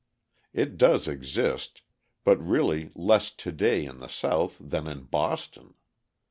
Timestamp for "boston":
5.03-5.75